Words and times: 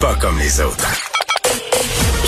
Pas 0.00 0.14
comme 0.14 0.38
les 0.38 0.62
autres. 0.62 0.88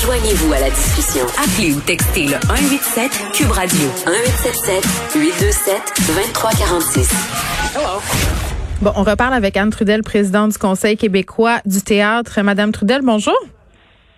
Joignez-vous 0.05 0.53
à 0.53 0.61
la 0.61 0.69
discussion. 0.69 1.25
Appelez 1.43 1.73
ou 1.73 1.81
textez 1.81 2.25
le 2.25 2.37
187 2.47 3.11
Cube 3.33 3.51
Radio 3.51 3.89
1877 4.05 4.85
827 5.17 5.75
2346. 6.07 7.11
Bon, 8.83 8.93
on 8.95 9.03
reparle 9.03 9.33
avec 9.33 9.57
Anne 9.57 9.71
Trudel, 9.71 10.03
présidente 10.03 10.53
du 10.53 10.59
Conseil 10.59 10.99
québécois 10.99 11.61
du 11.65 11.81
théâtre. 11.81 12.43
Madame 12.43 12.73
Trudel, 12.73 13.01
bonjour. 13.01 13.39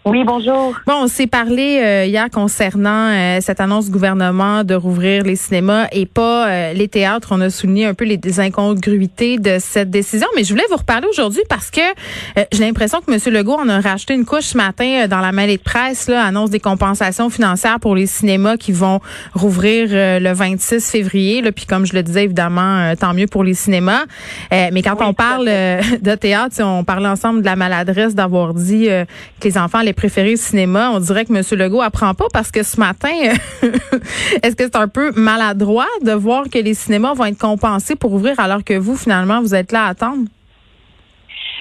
Oui, 0.06 0.22
bonjour. 0.22 0.74
Bon, 0.86 1.04
on 1.04 1.06
s'est 1.06 1.26
parlé 1.26 1.80
euh, 1.82 2.04
hier 2.04 2.28
concernant 2.28 3.08
euh, 3.08 3.38
cette 3.40 3.58
annonce 3.58 3.86
du 3.86 3.90
gouvernement 3.90 4.62
de 4.62 4.74
rouvrir 4.74 5.22
les 5.22 5.34
cinémas 5.34 5.86
et 5.92 6.04
pas 6.04 6.46
euh, 6.46 6.72
les 6.74 6.88
théâtres. 6.88 7.28
On 7.30 7.40
a 7.40 7.48
souligné 7.48 7.86
un 7.86 7.94
peu 7.94 8.04
les 8.04 8.20
incongruités 8.38 9.38
de 9.38 9.56
cette 9.58 9.88
décision, 9.88 10.26
mais 10.36 10.44
je 10.44 10.50
voulais 10.50 10.66
vous 10.68 10.76
reparler 10.76 11.06
aujourd'hui 11.10 11.40
parce 11.48 11.70
que 11.70 11.80
j'ai 12.52 12.66
l'impression 12.66 13.00
que 13.00 13.10
M. 13.10 13.18
Legault 13.32 13.54
en 13.54 13.66
a 13.70 13.80
racheté 13.80 14.12
une 14.12 14.26
couche 14.26 14.44
ce 14.44 14.58
matin 14.58 15.06
dans 15.08 15.20
la 15.20 15.32
mêlée 15.32 15.56
de 15.56 15.62
presse, 15.62 16.06
là, 16.06 16.22
annonce 16.22 16.50
des 16.50 16.60
compensations 16.60 17.30
financières 17.30 17.80
pour 17.80 17.94
les 17.94 18.06
cinémas 18.06 18.58
qui 18.58 18.72
vont 18.72 19.00
rouvrir 19.32 19.88
le 19.90 20.32
26 20.34 20.90
février. 20.90 21.40
Là, 21.40 21.50
puis 21.50 21.64
comme 21.64 21.86
je 21.86 21.94
le 21.94 22.02
disais, 22.02 22.24
évidemment, 22.24 22.94
tant 23.00 23.14
mieux 23.14 23.26
pour 23.26 23.42
les 23.42 23.54
cinémas. 23.54 24.04
mais 24.50 24.82
quand 24.82 24.96
on 25.00 25.14
parle 25.14 25.46
de 25.46 26.14
théâtre, 26.14 26.56
on 26.62 26.84
parlait 26.84 27.08
ensemble 27.08 27.40
de 27.40 27.46
la 27.46 27.56
maladresse 27.56 28.14
d'avoir 28.14 28.52
dit 28.52 28.86
que 29.40 29.48
les 29.48 29.56
enfants 29.56 29.78
allaient 29.78 29.93
préféré 29.94 30.32
le 30.32 30.36
cinéma. 30.36 30.90
On 30.92 31.00
dirait 31.00 31.24
que 31.24 31.32
M. 31.32 31.42
Legault 31.58 31.80
apprend 31.80 32.14
pas 32.14 32.26
parce 32.32 32.50
que 32.50 32.62
ce 32.62 32.78
matin, 32.78 33.08
est-ce 34.42 34.56
que 34.56 34.64
c'est 34.64 34.76
un 34.76 34.88
peu 34.88 35.12
maladroit 35.12 35.86
de 36.02 36.12
voir 36.12 36.44
que 36.52 36.58
les 36.58 36.74
cinémas 36.74 37.14
vont 37.14 37.24
être 37.24 37.38
compensés 37.38 37.96
pour 37.96 38.12
ouvrir 38.12 38.38
alors 38.38 38.64
que 38.64 38.74
vous, 38.74 38.96
finalement, 38.96 39.40
vous 39.40 39.54
êtes 39.54 39.72
là 39.72 39.84
à 39.84 39.88
attendre? 39.88 40.24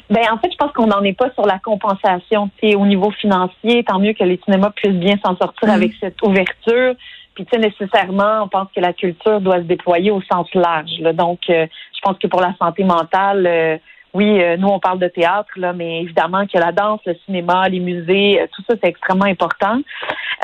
Ben 0.09 0.21
en 0.31 0.37
fait, 0.37 0.51
je 0.51 0.57
pense 0.57 0.71
qu'on 0.73 0.87
n'en 0.87 1.01
est 1.03 1.17
pas 1.17 1.31
sur 1.33 1.45
la 1.45 1.59
compensation. 1.59 2.49
au 2.63 2.85
niveau 2.85 3.11
financier, 3.11 3.83
tant 3.83 3.99
mieux 3.99 4.13
que 4.13 4.23
les 4.23 4.39
cinémas 4.43 4.71
puissent 4.71 4.99
bien 4.99 5.17
s'en 5.25 5.35
sortir 5.37 5.69
mm. 5.69 5.71
avec 5.71 5.93
cette 5.99 6.21
ouverture. 6.21 6.95
Puis, 7.35 7.45
tu 7.45 7.49
sais, 7.51 7.59
nécessairement, 7.59 8.43
on 8.43 8.47
pense 8.47 8.67
que 8.75 8.79
la 8.79 8.93
culture 8.93 9.41
doit 9.41 9.57
se 9.57 9.63
déployer 9.63 10.11
au 10.11 10.21
sens 10.31 10.47
large. 10.53 10.99
Donc, 11.15 11.39
euh, 11.49 11.65
je 11.95 12.01
pense 12.03 12.17
que 12.19 12.27
pour 12.27 12.41
la 12.41 12.53
santé 12.61 12.83
mentale, 12.83 13.47
euh, 13.47 13.77
oui, 14.13 14.41
euh, 14.41 14.57
nous, 14.57 14.67
on 14.67 14.79
parle 14.79 14.99
de 14.99 15.07
théâtre, 15.07 15.49
là, 15.55 15.73
mais 15.73 16.01
évidemment 16.01 16.45
que 16.45 16.57
la 16.59 16.71
danse, 16.71 16.99
le 17.05 17.15
cinéma, 17.25 17.67
les 17.67 17.79
musées, 17.79 18.41
euh, 18.41 18.47
tout 18.51 18.61
ça, 18.69 18.75
c'est 18.81 18.89
extrêmement 18.89 19.25
important. 19.25 19.79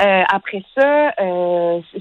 Euh, 0.00 0.22
après 0.28 0.64
ça, 0.76 1.12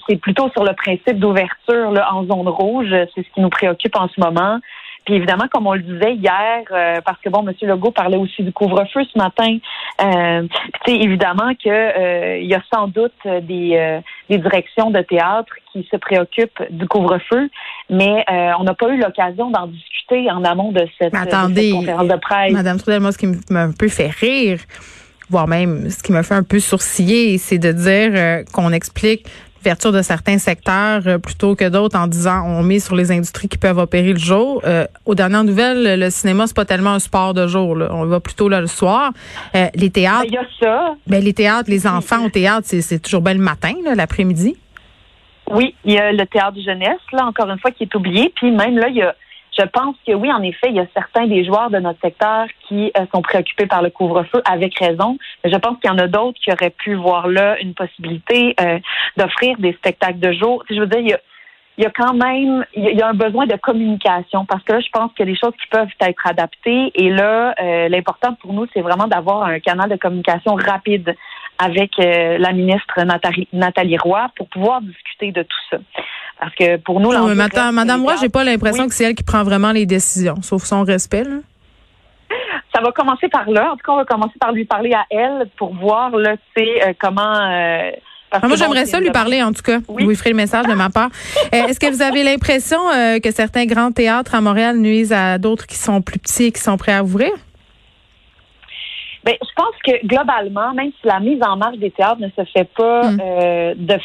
c'est 0.07 0.15
plutôt 0.17 0.49
sur 0.49 0.63
le 0.63 0.73
principe 0.73 1.19
d'ouverture 1.19 1.93
en 2.11 2.23
zone 2.23 2.47
rouge. 2.47 2.89
C'est 3.13 3.23
ce 3.23 3.33
qui 3.33 3.41
nous 3.41 3.49
préoccupe 3.49 3.95
en 3.95 4.07
ce 4.07 4.19
moment. 4.19 4.59
Puis 5.05 5.15
évidemment, 5.15 5.47
comme 5.51 5.67
on 5.67 5.73
le 5.73 5.81
disait 5.81 6.13
hier, 6.13 6.63
parce 7.03 7.19
que 7.21 7.29
bon, 7.29 7.45
M. 7.45 7.53
Legault 7.61 7.91
parlait 7.91 8.17
aussi 8.17 8.43
du 8.43 8.53
couvre-feu 8.53 9.01
ce 9.11 9.17
matin. 9.17 9.57
Euh, 10.01 10.47
évidemment 10.87 11.51
que 11.61 12.39
il 12.39 12.47
y 12.47 12.53
a 12.53 12.61
sans 12.73 12.87
doute 12.87 13.25
des, 13.25 13.99
des 14.29 14.37
directions 14.37 14.91
de 14.91 15.01
théâtre 15.01 15.53
qui 15.71 15.87
se 15.91 15.97
préoccupent 15.97 16.63
du 16.69 16.87
couvre-feu, 16.87 17.49
mais 17.89 18.25
on 18.59 18.63
n'a 18.63 18.73
pas 18.73 18.89
eu 18.89 18.97
l'occasion 18.97 19.49
d'en 19.49 19.67
discuter 19.67 20.29
en 20.31 20.43
amont 20.43 20.71
de 20.71 20.87
cette, 20.97 21.15
attendez, 21.15 21.71
conférence 21.71 22.07
de 22.07 22.15
presse. 22.15 22.51
Madame 22.51 22.77
Trudel, 22.77 23.01
moi, 23.01 23.11
ce 23.11 23.17
qui 23.17 23.27
m'a 23.49 23.63
un 23.63 23.71
peu 23.71 23.87
fait 23.87 24.09
rire, 24.09 24.59
voire 25.29 25.47
même 25.47 25.89
ce 25.89 26.01
qui 26.01 26.11
m'a 26.11 26.23
fait 26.23 26.35
un 26.35 26.43
peu 26.43 26.59
sourciller, 26.59 27.37
c'est 27.37 27.59
de 27.59 27.71
dire 27.71 28.11
euh, 28.13 28.43
qu'on 28.51 28.71
explique 28.71 29.27
l'ouverture 29.59 29.91
de 29.91 30.01
certains 30.01 30.37
secteurs 30.37 31.01
euh, 31.05 31.17
plutôt 31.17 31.53
que 31.53 31.67
d'autres 31.67 31.97
en 31.99 32.07
disant 32.07 32.43
on 32.45 32.63
met 32.63 32.79
sur 32.79 32.95
les 32.95 33.11
industries 33.11 33.49
qui 33.49 33.57
peuvent 33.57 33.77
opérer 33.77 34.13
le 34.13 34.19
jour. 34.19 34.61
Euh, 34.65 34.87
aux 35.05 35.15
dernières 35.15 35.43
nouvelles, 35.43 35.99
le 35.99 36.09
cinéma 36.09 36.47
c'est 36.47 36.55
pas 36.55 36.65
tellement 36.65 36.93
un 36.93 36.99
sport 36.99 37.33
de 37.33 37.45
jour. 37.45 37.75
Là. 37.75 37.89
On 37.91 38.05
va 38.05 38.19
plutôt 38.19 38.49
là 38.49 38.61
le 38.61 38.67
soir. 38.67 39.11
les 39.53 39.89
théâtres. 39.89 40.25
Il 40.25 40.33
y 40.33 40.37
a 40.37 40.45
ça. 40.59 40.95
Ben, 41.07 41.23
les 41.23 41.33
théâtres, 41.33 41.69
les 41.69 41.85
enfants 41.85 42.25
au 42.25 42.29
théâtre, 42.29 42.67
c'est 42.69 42.99
toujours 42.99 43.21
bien 43.21 43.33
le 43.33 43.41
matin, 43.41 43.73
l'après-midi. 43.95 44.55
Oui, 45.49 45.75
il 45.85 45.93
y 45.93 45.99
a 45.99 46.11
le 46.11 46.25
théâtre 46.25 46.53
de 46.53 46.61
jeunesse 46.61 47.01
là 47.11 47.25
encore 47.25 47.49
une 47.49 47.59
fois 47.59 47.71
qui 47.71 47.83
est 47.83 47.95
oublié. 47.95 48.31
Puis 48.35 48.51
même 48.51 48.77
là, 48.77 48.87
il 48.89 48.95
y 48.95 49.01
a 49.01 49.15
je 49.59 49.65
pense 49.65 49.95
que 50.07 50.13
oui, 50.13 50.31
en 50.31 50.41
effet, 50.41 50.67
il 50.69 50.75
y 50.75 50.79
a 50.79 50.85
certains 50.93 51.27
des 51.27 51.43
joueurs 51.43 51.69
de 51.69 51.79
notre 51.79 51.99
secteur 51.99 52.47
qui 52.67 52.91
euh, 52.97 53.05
sont 53.13 53.21
préoccupés 53.21 53.65
par 53.65 53.81
le 53.81 53.89
couvre-feu 53.89 54.41
avec 54.49 54.77
raison. 54.79 55.17
Mais 55.43 55.51
je 55.51 55.57
pense 55.57 55.77
qu'il 55.79 55.89
y 55.89 55.93
en 55.93 55.97
a 55.97 56.07
d'autres 56.07 56.39
qui 56.39 56.51
auraient 56.51 56.69
pu 56.69 56.95
voir 56.95 57.27
là 57.27 57.59
une 57.59 57.73
possibilité 57.73 58.55
euh, 58.61 58.79
d'offrir 59.17 59.57
des 59.57 59.73
spectacles 59.73 60.19
de 60.19 60.31
jour. 60.31 60.63
Je 60.69 60.79
veux 60.79 60.87
dire, 60.87 60.99
il 60.99 61.09
y 61.09 61.13
a, 61.13 61.19
il 61.77 61.83
y 61.83 61.87
a 61.87 61.91
quand 61.91 62.13
même 62.13 62.65
il 62.75 62.97
y 62.97 63.01
a 63.01 63.07
un 63.07 63.13
besoin 63.13 63.47
de 63.47 63.55
communication 63.55 64.45
parce 64.45 64.63
que 64.63 64.73
là, 64.73 64.79
je 64.81 64.89
pense 64.91 65.11
qu'il 65.13 65.25
y 65.25 65.29
a 65.29 65.31
des 65.31 65.39
choses 65.39 65.53
qui 65.61 65.67
peuvent 65.69 65.87
être 66.01 66.27
adaptées 66.27 66.91
et 66.93 67.09
là, 67.09 67.55
euh, 67.61 67.87
l'important 67.89 68.33
pour 68.35 68.53
nous, 68.53 68.67
c'est 68.73 68.81
vraiment 68.81 69.07
d'avoir 69.07 69.43
un 69.43 69.59
canal 69.59 69.89
de 69.89 69.95
communication 69.95 70.55
rapide 70.55 71.15
avec 71.59 71.91
la 71.97 72.51
ministre 72.53 72.99
Nathalie, 73.53 73.97
Roy 73.97 74.31
pour 74.35 74.47
pouvoir 74.47 74.81
discuter 74.81 75.31
de 75.31 75.43
tout 75.43 75.57
ça. 75.69 75.77
Parce 76.39 76.55
que 76.55 76.77
pour 76.77 77.01
nous, 77.01 77.09
oui, 77.09 77.35
Madame, 77.35 77.75
Madame 77.75 78.01
Roy, 78.01 78.15
j'ai 78.21 78.29
pas 78.29 78.43
l'impression 78.43 78.87
que 78.87 78.93
c'est 78.93 79.03
elle 79.03 79.15
qui 79.15 79.23
prend 79.23 79.43
vraiment 79.43 79.71
les 79.71 79.85
décisions, 79.85 80.41
sauf 80.41 80.63
son 80.63 80.83
respect. 80.83 81.25
Là. 81.25 81.37
Ça 82.73 82.81
va 82.81 82.91
commencer 82.91 83.27
par 83.27 83.49
là. 83.49 83.71
En 83.71 83.75
tout 83.75 83.83
cas, 83.85 83.91
on 83.91 83.97
va 83.97 84.05
commencer 84.05 84.37
par 84.39 84.51
lui 84.51 84.65
parler 84.65 84.93
à 84.93 85.05
elle 85.09 85.49
pour 85.57 85.73
voir 85.75 86.15
là, 86.15 86.35
tu 86.55 86.63
sais, 86.63 86.87
euh, 86.87 86.93
comment. 86.99 87.33
Euh, 87.33 87.91
ah, 88.31 88.47
moi, 88.47 88.57
j'aimerais 88.57 88.85
ça 88.85 88.99
lui 88.99 89.09
parler, 89.09 89.41
en 89.41 89.51
tout 89.51 89.63
cas. 89.63 89.79
Oui. 89.87 90.03
Vous 90.03 90.09
lui 90.09 90.15
ferez 90.15 90.29
le 90.29 90.35
message 90.35 90.65
de 90.67 90.73
ma 90.73 90.89
part. 90.89 91.09
Euh, 91.51 91.65
est-ce 91.65 91.79
que 91.79 91.87
vous 91.87 92.03
avez 92.03 92.21
l'impression 92.21 92.77
que 93.23 93.31
certains 93.31 93.65
grands 93.65 93.91
théâtres 93.91 94.35
à 94.35 94.41
Montréal 94.41 94.77
nuisent 94.77 95.11
à 95.11 95.39
d'autres 95.39 95.65
qui 95.65 95.77
sont 95.77 95.99
plus 96.03 96.19
petits 96.19 96.45
et 96.45 96.51
qui 96.51 96.61
sont 96.61 96.77
prêts 96.77 96.93
à 96.93 97.03
ouvrir? 97.03 97.31
Ben, 99.23 99.35
je 99.41 99.53
pense 99.55 99.75
que 99.83 100.05
globalement, 100.05 100.73
même 100.73 100.91
si 101.01 101.07
la 101.07 101.19
mise 101.19 101.41
en 101.43 101.57
marche 101.57 101.77
des 101.77 101.91
théâtres 101.91 102.21
ne 102.21 102.29
se 102.29 102.49
fait 102.51 102.69
pas 102.75 103.11
mm. 103.11 103.17
euh, 103.21 103.73
de 103.75 103.97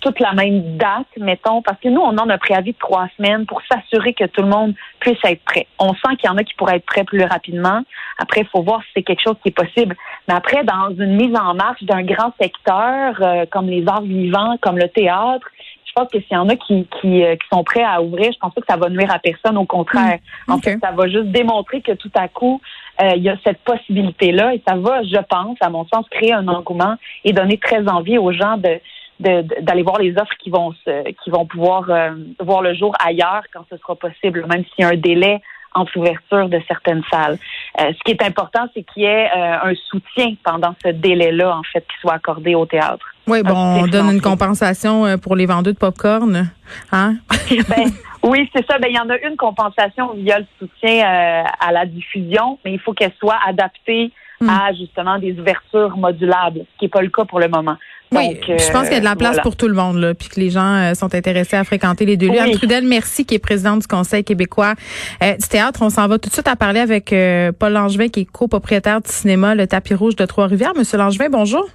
toute 0.00 0.20
la 0.20 0.34
même 0.34 0.76
date, 0.76 1.06
mettons, 1.18 1.62
parce 1.62 1.80
que 1.80 1.88
nous, 1.88 2.00
on 2.00 2.16
en 2.18 2.28
a 2.28 2.34
un 2.34 2.38
préavis 2.38 2.72
de 2.72 2.78
trois 2.78 3.08
semaines 3.16 3.46
pour 3.46 3.62
s'assurer 3.70 4.12
que 4.12 4.24
tout 4.24 4.42
le 4.42 4.48
monde 4.48 4.74
puisse 5.00 5.18
être 5.24 5.42
prêt. 5.44 5.66
On 5.78 5.94
sent 5.94 6.16
qu'il 6.18 6.28
y 6.28 6.28
en 6.28 6.36
a 6.36 6.44
qui 6.44 6.54
pourraient 6.54 6.76
être 6.76 6.86
prêts 6.86 7.04
plus 7.04 7.24
rapidement. 7.24 7.82
Après, 8.18 8.42
il 8.42 8.46
faut 8.48 8.62
voir 8.62 8.82
si 8.82 8.88
c'est 8.94 9.02
quelque 9.02 9.22
chose 9.22 9.36
qui 9.42 9.48
est 9.48 9.56
possible. 9.56 9.96
Mais 10.28 10.34
après, 10.34 10.64
dans 10.64 10.90
une 10.90 11.16
mise 11.16 11.36
en 11.36 11.54
marche 11.54 11.82
d'un 11.84 12.02
grand 12.02 12.32
secteur 12.40 13.16
euh, 13.20 13.46
comme 13.50 13.68
les 13.68 13.84
arts 13.86 14.02
vivants, 14.02 14.56
comme 14.60 14.78
le 14.78 14.88
théâtre, 14.88 15.46
je 15.92 16.00
pense 16.00 16.10
que 16.10 16.20
s'il 16.20 16.32
y 16.32 16.36
en 16.36 16.48
a 16.48 16.56
qui, 16.56 16.86
qui, 17.00 17.22
euh, 17.22 17.36
qui, 17.36 17.46
sont 17.52 17.64
prêts 17.64 17.84
à 17.84 18.00
ouvrir, 18.00 18.32
je 18.32 18.38
pense 18.38 18.54
pas 18.54 18.60
que 18.62 18.66
ça 18.68 18.76
va 18.76 18.88
nuire 18.88 19.12
à 19.12 19.18
personne. 19.18 19.58
Au 19.58 19.66
contraire, 19.66 20.18
mm. 20.48 20.52
en 20.52 20.58
fait, 20.58 20.78
ça 20.82 20.90
va 20.90 21.06
juste 21.06 21.26
démontrer 21.26 21.82
que 21.82 21.92
tout 21.92 22.10
à 22.14 22.28
coup, 22.28 22.60
euh, 23.00 23.12
il 23.16 23.22
y 23.22 23.28
a 23.28 23.36
cette 23.44 23.60
possibilité-là 23.60 24.54
et 24.54 24.62
ça 24.66 24.76
va, 24.76 25.02
je 25.02 25.18
pense, 25.28 25.56
à 25.60 25.70
mon 25.70 25.86
sens, 25.86 26.06
créer 26.10 26.32
un 26.32 26.46
engouement 26.48 26.96
et 27.24 27.32
donner 27.32 27.58
très 27.58 27.86
envie 27.88 28.18
aux 28.18 28.32
gens 28.32 28.56
de 28.56 28.80
d'aller 29.20 29.84
voir 29.84 29.98
les 29.98 30.16
offres 30.18 30.34
qui 30.42 30.50
vont 30.50 30.72
se, 30.84 31.12
qui 31.22 31.30
vont 31.30 31.46
pouvoir 31.46 31.88
euh, 31.88 32.10
voir 32.40 32.60
le 32.60 32.74
jour 32.74 32.92
ailleurs 32.98 33.42
quand 33.52 33.64
ce 33.70 33.76
sera 33.76 33.94
possible, 33.94 34.44
même 34.48 34.64
s'il 34.64 34.82
y 34.82 34.84
a 34.84 34.88
un 34.88 34.96
délai 34.96 35.40
entre 35.74 35.96
ouverture 35.96 36.48
de 36.48 36.60
certaines 36.66 37.04
salles. 37.08 37.38
Euh, 37.80 37.92
ce 37.92 37.98
qui 38.04 38.10
est 38.10 38.22
important, 38.24 38.66
c'est 38.74 38.82
qu'il 38.82 39.04
y 39.04 39.06
ait 39.06 39.30
un 39.30 39.74
soutien 39.76 40.34
pendant 40.42 40.74
ce 40.84 40.88
délai-là, 40.88 41.56
en 41.56 41.62
fait, 41.62 41.82
qui 41.82 42.00
soit 42.00 42.14
accordé 42.14 42.56
au 42.56 42.66
théâtre. 42.66 43.11
Oui, 43.26 43.42
bon, 43.42 43.82
on 43.82 43.86
donne 43.86 44.10
une 44.10 44.20
compensation 44.20 45.18
pour 45.18 45.36
les 45.36 45.46
vendeurs 45.46 45.74
de 45.74 45.78
pop-corn, 45.78 46.50
hein? 46.90 47.14
ben, 47.68 47.90
oui, 48.22 48.48
c'est 48.54 48.66
ça. 48.66 48.78
Ben, 48.78 48.88
il 48.88 48.96
y 48.96 48.98
en 48.98 49.08
a 49.08 49.18
une 49.28 49.36
compensation 49.36 50.12
via 50.14 50.38
le 50.38 50.46
soutien 50.58 51.04
euh, 51.04 51.42
à 51.60 51.72
la 51.72 51.86
diffusion, 51.86 52.58
mais 52.64 52.72
il 52.72 52.80
faut 52.80 52.92
qu'elle 52.92 53.12
soit 53.18 53.38
adaptée 53.46 54.12
hmm. 54.40 54.48
à 54.48 54.72
justement 54.72 55.18
des 55.18 55.38
ouvertures 55.38 55.96
modulables, 55.96 56.60
ce 56.60 56.78
qui 56.78 56.84
n'est 56.84 56.88
pas 56.88 57.02
le 57.02 57.10
cas 57.10 57.24
pour 57.24 57.40
le 57.40 57.48
moment. 57.48 57.76
Oui, 58.14 58.38
je 58.46 58.70
pense 58.70 58.82
qu'il 58.82 58.92
y 58.92 58.96
a 58.96 59.00
de 59.00 59.04
la 59.06 59.16
place 59.16 59.40
pour 59.40 59.56
tout 59.56 59.68
le 59.68 59.74
monde, 59.74 59.96
là, 59.96 60.12
puis 60.12 60.28
que 60.28 60.38
les 60.38 60.50
gens 60.50 60.74
euh, 60.74 60.92
sont 60.92 61.14
intéressés 61.14 61.56
à 61.56 61.64
fréquenter 61.64 62.04
les 62.04 62.18
deux 62.18 62.28
lieux. 62.28 62.40
Anne 62.40 62.50
Trudel, 62.50 62.86
merci, 62.86 63.24
qui 63.24 63.36
est 63.36 63.38
présidente 63.38 63.80
du 63.80 63.86
Conseil 63.86 64.22
québécois 64.22 64.74
euh, 65.22 65.34
du 65.34 65.48
théâtre. 65.48 65.80
On 65.80 65.88
s'en 65.88 66.08
va 66.08 66.18
tout 66.18 66.28
de 66.28 66.34
suite 66.34 66.46
à 66.46 66.54
parler 66.54 66.80
avec 66.80 67.14
Paul 67.58 67.72
Langevin, 67.72 68.08
qui 68.08 68.20
est 68.20 68.30
copropriétaire 68.30 69.00
du 69.00 69.10
cinéma 69.10 69.54
Le 69.54 69.66
Tapis 69.66 69.94
Rouge 69.94 70.14
de 70.14 70.26
Trois-Rivières. 70.26 70.74
Monsieur 70.76 70.98
Langevin, 70.98 71.30
bonjour. 71.30 71.66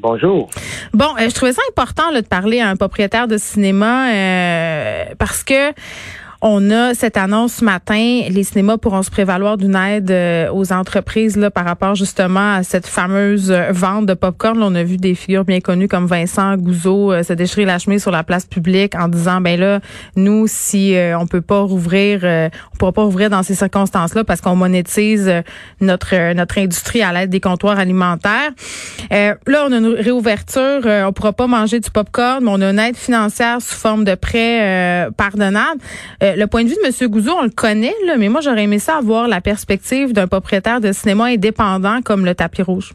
Bonjour. 0.00 0.48
Bon, 0.92 1.06
euh, 1.18 1.28
je 1.28 1.34
trouvais 1.34 1.52
ça 1.52 1.62
important 1.70 2.12
de 2.12 2.20
parler 2.20 2.60
à 2.60 2.68
un 2.68 2.76
propriétaire 2.76 3.26
de 3.26 3.36
cinéma 3.36 4.12
euh, 4.12 5.04
parce 5.18 5.42
que 5.42 5.72
on 6.40 6.70
a 6.70 6.94
cette 6.94 7.16
annonce 7.16 7.54
ce 7.54 7.64
matin. 7.64 8.22
Les 8.30 8.44
cinémas 8.44 8.76
pourront 8.76 9.02
se 9.02 9.10
prévaloir 9.10 9.56
d'une 9.56 9.74
aide 9.74 10.10
euh, 10.10 10.50
aux 10.52 10.72
entreprises 10.72 11.36
là, 11.36 11.50
par 11.50 11.64
rapport 11.64 11.96
justement 11.96 12.54
à 12.54 12.62
cette 12.62 12.86
fameuse 12.86 13.50
euh, 13.50 13.72
vente 13.72 14.06
de 14.06 14.14
popcorn. 14.14 14.62
on 14.62 14.74
a 14.76 14.84
vu 14.84 14.98
des 14.98 15.16
figures 15.16 15.44
bien 15.44 15.60
connues 15.60 15.88
comme 15.88 16.06
Vincent 16.06 16.56
Gouzeau 16.56 17.12
euh, 17.12 17.22
se 17.24 17.32
déchirer 17.32 17.64
la 17.64 17.78
chemise 17.78 18.02
sur 18.02 18.12
la 18.12 18.22
place 18.22 18.44
publique 18.44 18.94
en 18.94 19.08
disant 19.08 19.40
ben 19.40 19.58
là, 19.58 19.80
nous, 20.14 20.46
si 20.46 20.94
on 21.18 21.26
peut 21.26 21.40
pas 21.40 21.60
rouvrir, 21.60 22.20
on 22.24 22.76
pourra 22.78 22.92
pas 22.92 23.02
rouvrir 23.02 23.30
dans 23.30 23.42
ces 23.42 23.54
circonstances-là 23.54 24.24
parce 24.24 24.40
qu'on 24.40 24.56
monétise 24.56 25.30
notre 25.80 26.32
notre 26.32 26.58
industrie 26.58 27.02
à 27.02 27.12
l'aide 27.12 27.30
des 27.30 27.40
comptoirs 27.40 27.78
alimentaires. 27.78 28.50
là, 29.10 29.66
on 29.66 29.72
a 29.72 29.76
une 29.76 29.94
réouverture. 29.94 30.80
on 30.84 31.12
pourra 31.12 31.32
pas 31.32 31.46
manger 31.46 31.80
du 31.80 31.90
popcorn, 31.90 32.42
mais 32.42 32.50
on 32.52 32.60
a 32.60 32.70
une 32.70 32.78
aide 32.78 32.96
financière 32.96 33.60
sous 33.60 33.76
forme 33.76 34.04
de 34.04 34.14
prêt 34.14 35.08
pardonnable. 35.16 35.80
Le 36.36 36.46
point 36.46 36.64
de 36.64 36.68
vue 36.68 36.76
de 36.76 36.86
M. 36.86 37.10
Gouzeau, 37.10 37.32
on 37.38 37.44
le 37.44 37.50
connaît, 37.50 37.94
là, 38.06 38.16
mais 38.18 38.28
moi, 38.28 38.40
j'aurais 38.40 38.64
aimé 38.64 38.78
ça 38.78 38.96
avoir 38.96 39.28
la 39.28 39.40
perspective 39.40 40.12
d'un 40.12 40.26
propriétaire 40.26 40.80
de 40.80 40.92
cinéma 40.92 41.26
indépendant 41.26 42.00
comme 42.02 42.24
le 42.24 42.34
tapis 42.34 42.62
rouge. 42.62 42.92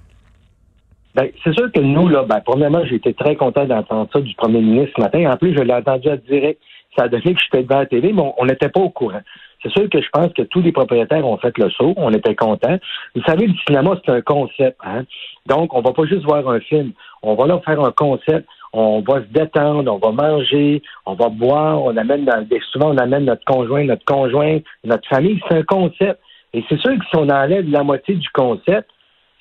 Ben, 1.15 1.30
c'est 1.44 1.53
sûr 1.53 1.71
que 1.71 1.80
nous, 1.80 2.07
là, 2.07 2.24
ben, 2.24 2.41
premièrement, 2.44 2.83
j'ai 2.85 2.95
été 2.95 3.13
très 3.13 3.35
content 3.35 3.65
d'entendre 3.65 4.09
ça 4.12 4.19
du 4.19 4.33
premier 4.35 4.62
ministre 4.62 4.94
ce 4.97 5.01
matin. 5.01 5.31
En 5.31 5.38
plus, 5.38 5.53
je 5.56 5.62
l'ai 5.62 5.74
entendu 5.74 6.09
à 6.09 6.18
direct. 6.18 6.59
Ça 6.97 7.03
a 7.03 7.07
donné 7.07 7.33
que 7.33 7.39
j'étais 7.39 7.63
devant 7.63 7.80
la 7.80 7.85
télé, 7.85 8.13
mais 8.13 8.24
on 8.38 8.45
n'était 8.45 8.69
pas 8.69 8.80
au 8.80 8.89
courant. 8.89 9.21
C'est 9.62 9.71
sûr 9.71 9.89
que 9.89 10.01
je 10.01 10.09
pense 10.12 10.31
que 10.33 10.41
tous 10.41 10.62
les 10.62 10.71
propriétaires 10.71 11.25
ont 11.25 11.38
fait 11.38 11.57
le 11.57 11.69
saut. 11.69 11.94
On 11.97 12.12
était 12.12 12.36
contents. 12.36 12.77
Vous 13.15 13.24
savez, 13.24 13.47
le 13.47 13.53
cinéma, 13.65 14.00
c'est 14.03 14.12
un 14.12 14.21
concept. 14.21 14.77
Hein? 14.83 15.03
Donc, 15.45 15.74
on 15.74 15.81
va 15.81 15.94
pas 15.94 16.06
juste 16.06 16.24
voir 16.24 16.47
un 16.50 16.59
film. 16.59 16.91
On 17.21 17.36
va 17.36 17.47
là 17.47 17.62
faire 17.63 17.79
un 17.79 17.91
concept. 17.91 18.47
On 18.74 19.02
va 19.02 19.22
se 19.22 19.28
détendre, 19.28 19.94
on 19.94 20.00
va 20.00 20.12
manger, 20.12 20.81
on 21.06 21.14
va 21.14 21.30
boire, 21.30 21.84
on 21.84 21.96
amène 21.96 22.28
souvent 22.72 22.92
on 22.92 22.98
amène 22.98 23.25
notre 23.25 23.46
conjoint, 23.46 23.84
notre 23.84 24.06
conjoint, 24.06 24.60
notre 24.84 25.08
famille. 25.08 25.40
C'est 25.48 25.58
un 25.58 25.64
concept. 25.64 26.20
Et 26.54 26.64
c'est 26.68 26.80
sûr 26.80 26.92
que 26.92 27.06
si 27.06 27.16
on 27.16 27.30
enlève 27.30 27.70
la 27.70 27.84
moitié 27.84 28.16
du 28.16 28.30
concept, 28.30 28.90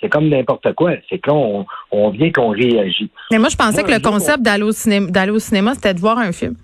c'est 0.01 0.09
comme 0.09 0.29
n'importe 0.29 0.75
quoi. 0.75 0.93
C'est 1.09 1.19
qu'on 1.19 1.65
on 1.91 2.11
vient 2.11 2.31
qu'on 2.31 2.51
réagit. 2.51 3.11
Mais 3.31 3.39
moi, 3.39 3.49
je 3.49 3.57
pensais 3.57 3.83
que 3.83 3.91
le 3.91 4.01
concept 4.01 4.43
d'aller 4.43 4.65
au 4.65 4.73
cinéma, 4.73 5.11
d'aller 5.11 5.33
au 5.33 5.39
cinéma, 5.39 5.75
c'était 5.75 5.95
de 5.95 6.01
voir 6.01 6.19
un 6.19 6.33
film. 6.33 6.57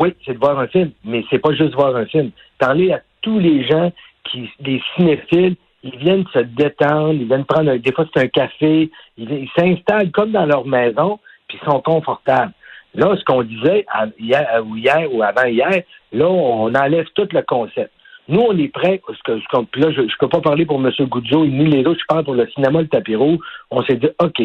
Oui, 0.00 0.14
c'est 0.24 0.34
de 0.34 0.38
voir 0.38 0.58
un 0.58 0.68
film, 0.68 0.90
mais 1.04 1.24
c'est 1.28 1.38
pas 1.38 1.52
juste 1.52 1.74
voir 1.74 1.94
un 1.94 2.06
film. 2.06 2.30
Parler 2.58 2.92
à 2.92 3.00
tous 3.20 3.38
les 3.38 3.66
gens 3.66 3.92
qui, 4.24 4.48
des 4.60 4.80
cinéphiles, 4.96 5.56
ils 5.82 5.96
viennent 5.96 6.24
se 6.32 6.38
détendre, 6.40 7.14
ils 7.14 7.26
viennent 7.26 7.44
prendre, 7.44 7.74
des 7.76 7.92
fois 7.92 8.06
c'est 8.14 8.22
un 8.22 8.28
café, 8.28 8.90
ils 9.16 9.48
s'installent 9.56 10.10
comme 10.10 10.32
dans 10.32 10.46
leur 10.46 10.66
maison, 10.66 11.18
puis 11.48 11.58
ils 11.60 11.70
sont 11.70 11.80
confortables. 11.80 12.52
Là, 12.94 13.16
ce 13.16 13.24
qu'on 13.24 13.42
disait 13.42 13.86
hier, 14.18 14.62
ou 14.66 14.76
hier 14.76 15.12
ou 15.12 15.22
avant 15.22 15.46
hier, 15.46 15.82
là, 16.12 16.28
on 16.28 16.74
enlève 16.74 17.06
tout 17.14 17.28
le 17.30 17.42
concept. 17.42 17.92
Nous, 18.28 18.40
on 18.40 18.56
est 18.58 18.68
prêts, 18.68 19.00
parce 19.06 19.20
que, 19.22 19.32
là, 19.32 19.90
je 19.90 20.02
ne 20.02 20.18
peux 20.18 20.28
pas 20.28 20.40
parler 20.40 20.66
pour 20.66 20.78
M. 20.78 20.90
Goudzo 21.06 21.46
ni 21.46 21.66
les 21.66 21.86
autres, 21.86 22.00
je 22.00 22.06
parle 22.06 22.24
pour 22.24 22.34
le 22.34 22.46
cinéma, 22.48 22.82
le 22.82 22.88
tapiro. 22.88 23.38
On 23.70 23.82
s'est 23.84 23.96
dit, 23.96 24.08
OK, 24.22 24.42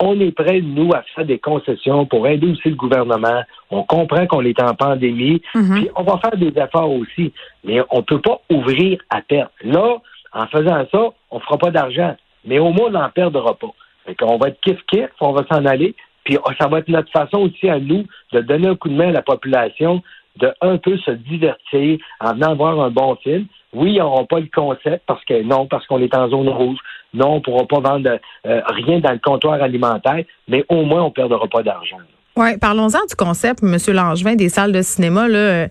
on 0.00 0.18
est 0.20 0.32
prêts, 0.32 0.60
nous, 0.60 0.90
à 0.92 1.02
faire 1.14 1.24
des 1.24 1.38
concessions 1.38 2.04
pour 2.06 2.26
aider 2.26 2.48
aussi 2.48 2.68
le 2.68 2.74
gouvernement. 2.74 3.42
On 3.70 3.84
comprend 3.84 4.26
qu'on 4.26 4.44
est 4.44 4.60
en 4.60 4.74
pandémie, 4.74 5.40
mhm. 5.54 5.74
puis 5.74 5.88
on 5.96 6.02
va 6.02 6.18
faire 6.18 6.36
des 6.36 6.52
efforts 6.60 6.90
aussi. 6.90 7.32
Mais 7.64 7.80
on 7.90 7.98
ne 7.98 8.02
peut 8.02 8.20
pas 8.20 8.40
ouvrir 8.50 9.00
à 9.10 9.22
terre. 9.22 9.48
Là, 9.62 9.98
en 10.32 10.46
faisant 10.48 10.84
ça, 10.90 11.10
on 11.30 11.36
ne 11.36 11.42
fera 11.42 11.56
pas 11.56 11.70
d'argent. 11.70 12.16
Mais 12.44 12.58
au 12.58 12.70
moins, 12.70 12.88
on 12.88 12.90
n'en 12.90 13.10
perdra 13.10 13.54
pas. 13.54 13.72
Fait 14.04 14.14
qu'on 14.14 14.36
va 14.36 14.48
être 14.48 14.58
kiff-kiff, 14.66 15.10
on 15.20 15.32
va 15.32 15.44
s'en 15.50 15.64
aller. 15.64 15.94
Puis 16.24 16.38
ça 16.60 16.68
va 16.68 16.78
être 16.78 16.88
notre 16.88 17.10
façon 17.10 17.38
aussi 17.38 17.68
à 17.68 17.78
nous 17.78 18.04
de 18.32 18.40
donner 18.40 18.68
un 18.68 18.76
coup 18.76 18.88
de 18.88 18.94
main 18.94 19.08
à 19.08 19.12
la 19.12 19.22
population, 19.22 20.02
de 20.36 20.52
un 20.60 20.78
peu 20.78 20.96
se 20.98 21.10
divertir 21.10 21.98
en 22.20 22.34
venant 22.34 22.54
voir 22.54 22.80
un 22.80 22.90
bon 22.90 23.16
film. 23.16 23.46
Oui, 23.74 23.92
ils 23.94 23.98
n'auront 23.98 24.26
pas 24.26 24.40
le 24.40 24.48
concept 24.54 25.02
parce 25.06 25.24
que 25.24 25.42
non, 25.42 25.66
parce 25.66 25.86
qu'on 25.86 26.00
est 26.00 26.14
en 26.14 26.28
zone 26.28 26.48
rouge. 26.48 26.78
Non, 27.14 27.32
on 27.32 27.36
ne 27.36 27.40
pourra 27.40 27.66
pas 27.66 27.80
vendre 27.80 28.18
euh, 28.46 28.60
rien 28.68 29.00
dans 29.00 29.12
le 29.12 29.18
comptoir 29.18 29.62
alimentaire, 29.62 30.24
mais 30.48 30.64
au 30.68 30.84
moins 30.84 31.02
on 31.02 31.06
ne 31.06 31.12
perdra 31.12 31.46
pas 31.46 31.62
d'argent. 31.62 31.98
Oui, 32.36 32.56
parlons-en 32.58 33.04
du 33.06 33.14
concept, 33.16 33.62
M. 33.62 33.76
Langevin, 33.94 34.34
des 34.34 34.48
salles 34.48 34.72
de 34.72 34.80
cinéma. 34.80 35.28
Là, 35.28 35.38
euh, 35.38 35.68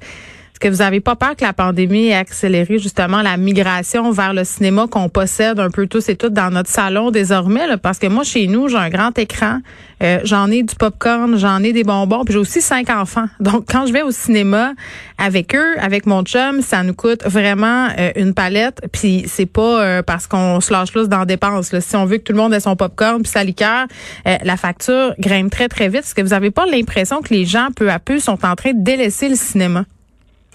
que 0.62 0.68
vous 0.68 0.78
n'avez 0.78 1.02
pas 1.02 1.16
peur 1.16 1.36
que 1.36 1.44
la 1.44 1.54
pandémie 1.54 2.10
ait 2.10 2.14
accéléré 2.14 2.78
justement 2.78 3.22
la 3.22 3.36
migration 3.36 4.12
vers 4.12 4.34
le 4.34 4.44
cinéma 4.44 4.86
qu'on 4.90 5.10
possède 5.10 5.60
un 5.60 5.72
peu 5.72 5.88
tous 5.88 6.08
et 6.08 6.16
toutes 6.16 6.34
dans 6.34 6.52
notre 6.52 6.70
salon 6.70 7.12
désormais? 7.12 7.78
parce 7.82 7.98
que 7.98 8.08
moi, 8.08 8.24
chez 8.24 8.48
nous, 8.48 8.68
j'ai 8.68 8.78
un 8.78 8.90
grand 8.90 9.18
écran, 9.18 9.60
euh, 10.04 10.20
j'en 10.24 10.52
ai 10.52 10.62
du 10.64 10.76
popcorn, 10.76 11.38
j'en 11.38 11.64
ai 11.64 11.74
des 11.74 11.84
bonbons, 11.84 12.24
puis 12.24 12.34
j'ai 12.34 12.40
aussi 12.40 12.62
cinq 12.62 12.90
enfants. 12.90 13.26
Donc, 13.40 13.66
quand 13.68 13.88
je 13.88 13.94
vais 13.94 14.04
au 14.04 14.12
cinéma 14.12 14.74
avec 15.18 15.56
eux, 15.56 15.76
avec 15.80 16.06
mon 16.06 16.24
chum, 16.24 16.62
ça 16.62 16.84
nous 16.84 16.94
coûte 16.94 17.24
vraiment 17.26 17.88
euh, 17.98 18.12
une 18.16 18.34
palette. 18.34 18.82
Puis 18.92 19.26
c'est 19.28 19.46
pas 19.48 19.82
euh, 19.82 20.02
parce 20.04 20.28
qu'on 20.28 20.62
se 20.62 20.72
lâche 20.72 20.92
plus 20.92 21.10
dans 21.10 21.20
la 21.20 21.26
dépense. 21.26 21.78
Si 21.80 21.96
on 21.96 22.06
veut 22.06 22.18
que 22.18 22.24
tout 22.24 22.34
le 22.34 22.40
monde 22.40 22.54
ait 22.54 22.60
son 22.60 22.76
popcorn 22.76 23.22
puis 23.22 23.32
sa 23.32 23.44
liqueur, 23.44 23.88
la 24.26 24.58
facture 24.58 25.16
grimpe 25.20 25.52
très, 25.52 25.68
très 25.68 25.90
vite. 25.90 26.02
Est-ce 26.02 26.16
que 26.16 26.22
vous 26.22 26.30
n'avez 26.30 26.52
pas 26.52 26.66
l'impression 26.66 27.22
que 27.22 27.34
les 27.34 27.46
gens, 27.46 27.70
peu 27.76 27.90
à 27.90 28.00
peu, 28.00 28.20
sont 28.20 28.46
en 28.46 28.56
train 28.56 28.74
de 28.74 28.84
délaisser 28.84 29.30
le 29.30 29.36
cinéma? 29.36 29.86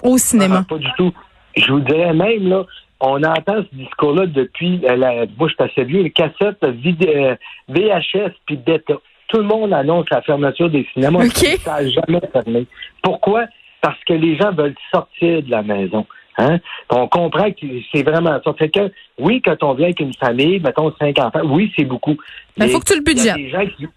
Au 0.03 0.19
cinéma? 0.19 0.59
Ah, 0.61 0.67
pas 0.69 0.79
du 0.79 0.89
tout. 0.97 1.13
Je 1.57 1.73
vous 1.73 1.81
dirais 1.81 2.13
même, 2.13 2.49
là, 2.49 2.65
on 3.01 3.23
entend 3.23 3.63
ce 3.63 3.77
discours-là 3.77 4.27
depuis, 4.27 4.81
euh, 4.85 4.97
la, 4.97 5.27
moi 5.39 5.49
je 5.49 5.55
suis 5.55 5.73
assez 5.73 5.85
vieux, 5.85 6.03
les 6.03 6.11
cassettes 6.11 6.63
VHS 6.63 8.17
euh, 8.17 8.29
puis 8.47 8.57
Beta. 8.57 8.95
Tout 9.29 9.39
le 9.39 9.45
monde 9.45 9.73
annonce 9.73 10.07
la 10.11 10.23
fermeture 10.23 10.71
des 10.71 10.87
cinémas. 10.93 11.25
Ça 11.29 11.83
n'a 11.83 11.91
jamais 11.91 12.21
fermé. 12.33 12.67
Pourquoi? 13.03 13.47
Parce 13.81 13.99
que 14.05 14.13
les 14.13 14.37
gens 14.37 14.53
veulent 14.53 14.75
sortir 14.93 15.43
de 15.43 15.51
la 15.51 15.63
maison. 15.63 16.07
Hein? 16.39 16.59
On 16.91 17.09
comprend 17.09 17.51
que 17.51 17.67
c'est 17.93 18.03
vraiment 18.03 18.39
ça. 18.45 18.53
Fait 18.55 18.69
que, 18.69 18.93
oui, 19.19 19.43
quand 19.43 19.63
on 19.63 19.75
vient 19.75 19.87
avec 19.87 20.01
une 20.01 20.15
famille, 20.15 20.61
mettons 20.61 20.93
cinq 20.99 21.19
enfants, 21.19 21.41
oui, 21.45 21.73
c'est 21.77 21.85
beaucoup. 21.85 22.17
Il 22.57 22.69
faut 22.69 22.79
que 22.79 22.93
tu 22.93 22.99
le 22.99 23.03
budgettes. 23.03 23.91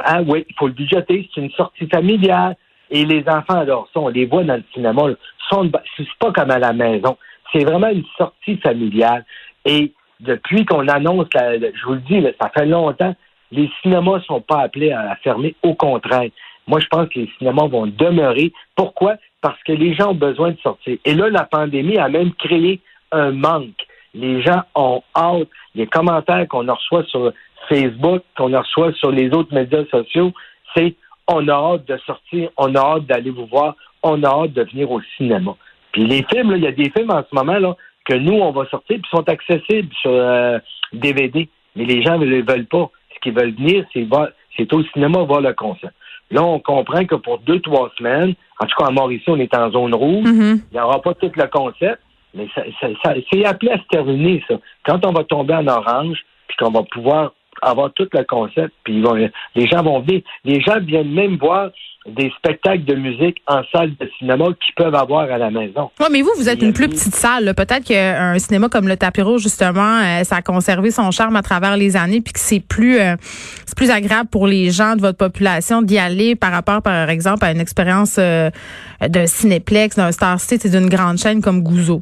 Ah 0.00 0.20
oui, 0.26 0.44
il 0.48 0.54
faut 0.56 0.66
le 0.66 0.74
budgeter. 0.74 1.28
C'est 1.34 1.40
une 1.40 1.50
sortie 1.52 1.86
familiale. 1.86 2.56
Et 2.90 3.04
les 3.04 3.22
enfants 3.28 3.60
adorent 3.60 3.88
ça. 3.92 4.00
On 4.00 4.08
les 4.08 4.26
voit 4.26 4.44
dans 4.44 4.56
le 4.56 4.64
cinéma. 4.72 5.02
C'est 5.50 6.06
pas 6.18 6.32
comme 6.32 6.50
à 6.50 6.58
la 6.58 6.72
maison. 6.72 7.16
C'est 7.52 7.64
vraiment 7.64 7.88
une 7.88 8.04
sortie 8.16 8.56
familiale. 8.58 9.24
Et 9.64 9.92
depuis 10.20 10.64
qu'on 10.64 10.86
annonce, 10.88 11.26
je 11.34 11.84
vous 11.86 11.94
le 11.94 12.00
dis, 12.00 12.26
ça 12.40 12.50
fait 12.50 12.66
longtemps, 12.66 13.14
les 13.50 13.70
cinémas 13.82 14.20
sont 14.20 14.40
pas 14.40 14.62
appelés 14.62 14.92
à 14.92 15.16
fermer. 15.22 15.54
Au 15.62 15.74
contraire. 15.74 16.30
Moi, 16.66 16.80
je 16.80 16.86
pense 16.88 17.08
que 17.08 17.20
les 17.20 17.30
cinémas 17.38 17.66
vont 17.66 17.86
demeurer. 17.86 18.52
Pourquoi? 18.76 19.16
Parce 19.40 19.62
que 19.62 19.72
les 19.72 19.94
gens 19.94 20.10
ont 20.10 20.14
besoin 20.14 20.50
de 20.50 20.58
sortir. 20.58 20.98
Et 21.04 21.14
là, 21.14 21.30
la 21.30 21.44
pandémie 21.44 21.96
a 21.96 22.08
même 22.08 22.32
créé 22.34 22.80
un 23.10 23.30
manque. 23.30 23.86
Les 24.12 24.42
gens 24.42 24.62
ont 24.74 25.02
hâte. 25.16 25.48
Les 25.74 25.86
commentaires 25.86 26.46
qu'on 26.48 26.66
reçoit 26.66 27.04
sur 27.04 27.32
Facebook, 27.68 28.22
qu'on 28.36 28.56
reçoit 28.58 28.92
sur 28.94 29.10
les 29.10 29.30
autres 29.30 29.54
médias 29.54 29.84
sociaux, 29.90 30.32
c'est 30.76 30.94
on 31.28 31.46
a 31.48 31.52
hâte 31.52 31.86
de 31.86 31.96
sortir, 31.98 32.50
on 32.56 32.74
a 32.74 32.80
hâte 32.80 33.06
d'aller 33.06 33.30
vous 33.30 33.46
voir, 33.46 33.76
on 34.02 34.22
a 34.22 34.28
hâte 34.28 34.52
de 34.52 34.62
venir 34.62 34.90
au 34.90 35.00
cinéma. 35.16 35.54
Puis 35.92 36.06
les 36.06 36.24
films, 36.24 36.52
il 36.56 36.62
y 36.62 36.66
a 36.66 36.72
des 36.72 36.90
films 36.90 37.10
en 37.10 37.22
ce 37.22 37.34
moment 37.34 37.58
là, 37.58 37.76
que 38.04 38.14
nous, 38.14 38.34
on 38.34 38.50
va 38.50 38.66
sortir, 38.66 38.98
puis 39.00 39.10
sont 39.10 39.28
accessibles 39.28 39.94
sur 40.00 40.10
DVD. 40.92 41.40
Euh, 41.40 41.44
Mais 41.76 41.84
les 41.84 42.02
gens 42.02 42.18
ne 42.18 42.24
les 42.24 42.42
veulent 42.42 42.66
pas. 42.66 42.90
Ce 43.14 43.20
qu'ils 43.20 43.34
veulent 43.34 43.54
venir, 43.54 43.84
c'est 43.92 44.06
c'est 44.56 44.72
au 44.72 44.82
cinéma 44.84 45.22
voir 45.22 45.40
le 45.40 45.52
concert. 45.52 45.90
Là, 46.30 46.42
on 46.42 46.58
comprend 46.58 47.04
que 47.04 47.14
pour 47.14 47.38
deux, 47.38 47.60
trois 47.60 47.90
semaines, 47.96 48.34
en 48.60 48.66
tout 48.66 48.76
cas 48.78 48.88
à 48.88 48.90
Mauricie, 48.90 49.28
on 49.28 49.38
est 49.38 49.54
en 49.54 49.70
zone 49.70 49.94
rouge, 49.94 50.28
mm-hmm. 50.28 50.60
il 50.70 50.74
n'y 50.74 50.80
aura 50.80 51.00
pas 51.00 51.14
tout 51.14 51.30
le 51.34 51.46
concept, 51.46 52.00
mais 52.34 52.48
ça, 52.54 52.62
c'est 53.32 53.44
appelé 53.46 53.72
à 53.72 53.78
se 53.78 53.86
terminer, 53.90 54.42
ça. 54.46 54.56
Quand 54.84 55.04
on 55.06 55.12
va 55.12 55.24
tomber 55.24 55.54
en 55.54 55.66
orange, 55.66 56.18
puis 56.48 56.56
qu'on 56.58 56.70
va 56.70 56.82
pouvoir 56.82 57.32
avoir 57.62 57.92
tout 57.92 58.08
le 58.12 58.24
concept, 58.24 58.72
puis 58.84 59.02
les 59.54 59.66
gens 59.66 59.82
vont 59.82 60.00
venir. 60.00 60.22
Les 60.44 60.60
gens 60.60 60.80
viennent 60.80 61.12
même 61.12 61.36
voir 61.36 61.70
des 62.06 62.30
spectacles 62.38 62.84
de 62.84 62.94
musique 62.94 63.42
en 63.46 63.62
salle 63.72 63.90
de 63.98 64.08
cinéma 64.18 64.46
qu'ils 64.46 64.74
peuvent 64.76 64.94
avoir 64.94 65.30
à 65.30 65.38
la 65.38 65.50
maison. 65.50 65.90
Oui, 66.00 66.06
mais 66.10 66.22
vous, 66.22 66.30
vous 66.36 66.48
êtes 66.48 66.62
une 66.62 66.72
plus 66.72 66.88
petite 66.88 67.14
salle. 67.14 67.52
Peut-être 67.54 67.84
qu'un 67.84 68.38
cinéma 68.38 68.68
comme 68.68 68.88
le 68.88 68.96
Tapiro, 68.96 69.38
justement, 69.38 70.00
euh, 70.00 70.24
ça 70.24 70.36
a 70.36 70.42
conservé 70.42 70.90
son 70.90 71.10
charme 71.10 71.36
à 71.36 71.42
travers 71.42 71.76
les 71.76 71.96
années, 71.96 72.20
puis 72.20 72.32
que 72.32 72.40
c'est 72.40 72.60
plus, 72.60 72.98
euh, 72.98 73.16
c'est 73.66 73.76
plus 73.76 73.90
agréable 73.90 74.28
pour 74.30 74.46
les 74.46 74.70
gens 74.70 74.96
de 74.96 75.00
votre 75.00 75.18
population 75.18 75.82
d'y 75.82 75.98
aller 75.98 76.34
par 76.34 76.52
rapport, 76.52 76.82
par 76.82 77.10
exemple, 77.10 77.44
à 77.44 77.52
une 77.52 77.60
expérience 77.60 78.16
euh, 78.18 78.50
d'un 79.06 79.26
cinéplex, 79.26 79.96
d'un 79.96 80.12
Star 80.12 80.40
City, 80.40 80.70
d'une 80.70 80.88
grande 80.88 81.18
chaîne 81.18 81.42
comme 81.42 81.62
Gouzeau. 81.62 82.00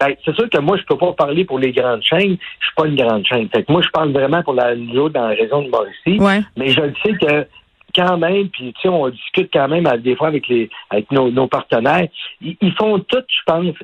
Ben, 0.00 0.14
c'est 0.24 0.34
sûr 0.34 0.48
que 0.48 0.58
moi, 0.58 0.76
je 0.76 0.84
peux 0.84 0.96
pas 0.96 1.12
parler 1.12 1.44
pour 1.44 1.58
les 1.58 1.72
grandes 1.72 2.02
chaînes. 2.02 2.36
Je 2.60 2.66
suis 2.66 2.74
pas 2.76 2.86
une 2.86 2.96
grande 2.96 3.26
chaîne. 3.26 3.48
Fait 3.48 3.64
que 3.64 3.72
moi, 3.72 3.82
je 3.82 3.88
parle 3.90 4.12
vraiment 4.12 4.42
pour 4.42 4.54
la 4.54 4.76
nous 4.76 5.08
dans 5.08 5.28
la 5.28 5.34
région 5.34 5.62
de 5.62 5.70
Mauricie. 5.70 6.20
Ouais. 6.20 6.40
Mais 6.56 6.68
je 6.68 6.80
le 6.80 6.94
sais 7.04 7.14
que 7.14 7.46
quand 7.94 8.18
même, 8.18 8.48
puis 8.48 8.72
tu 8.74 8.82
sais, 8.82 8.88
on 8.88 9.08
discute 9.08 9.50
quand 9.52 9.68
même 9.68 9.84
des 9.98 10.14
fois 10.14 10.28
avec 10.28 10.46
les 10.48 10.70
avec 10.90 11.10
nos, 11.10 11.46
partenaires. 11.48 12.06
Ils, 12.40 12.74
font 12.78 13.00
tout, 13.00 13.24
je 13.28 13.42
pense. 13.46 13.74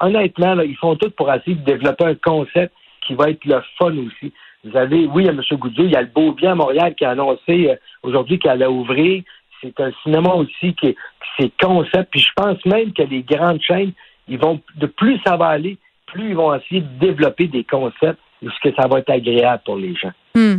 Honnêtement, 0.00 0.54
là, 0.54 0.64
ils 0.64 0.76
font 0.76 0.96
tout 0.96 1.10
pour 1.10 1.32
essayer 1.32 1.56
de 1.56 1.64
développer 1.64 2.04
un 2.06 2.14
concept 2.14 2.72
qui 3.06 3.14
va 3.14 3.30
être 3.30 3.44
le 3.44 3.62
fun 3.78 3.94
aussi. 3.98 4.32
Vous 4.64 4.76
avez, 4.76 5.06
oui, 5.06 5.24
il 5.24 5.26
y 5.26 5.28
a 5.28 5.32
M. 5.32 5.42
Goudieu, 5.58 5.84
il 5.84 5.90
y 5.90 5.96
a 5.96 6.02
le 6.02 6.08
Beau 6.08 6.32
Bien 6.32 6.52
à 6.52 6.54
Montréal 6.54 6.94
qui 6.94 7.04
a 7.04 7.10
annoncé 7.10 7.68
euh, 7.68 7.74
aujourd'hui 8.02 8.38
qu'elle 8.38 8.52
allait 8.52 8.66
ouvrir. 8.66 9.22
C'est 9.60 9.78
un 9.80 9.90
cinéma 10.02 10.30
aussi 10.34 10.74
qui, 10.74 10.94
qui 11.36 11.44
est 11.44 11.52
concept. 11.60 12.10
Puis 12.10 12.20
je 12.20 12.32
pense 12.34 12.64
même 12.64 12.92
que 12.92 13.02
les 13.02 13.22
grandes 13.22 13.60
chaînes 13.60 13.92
ils 14.28 14.38
vont, 14.38 14.60
de 14.76 14.86
plus 14.86 15.18
ça 15.24 15.36
va 15.36 15.46
aller, 15.46 15.78
plus 16.06 16.30
ils 16.30 16.36
vont 16.36 16.54
essayer 16.54 16.80
de 16.80 16.98
développer 17.00 17.48
des 17.48 17.64
concepts 17.64 18.18
que 18.62 18.74
ça 18.74 18.88
va 18.88 18.98
être 18.98 19.10
agréable 19.10 19.62
pour 19.64 19.76
les 19.76 19.94
gens. 19.94 20.12
Hmm. 20.34 20.56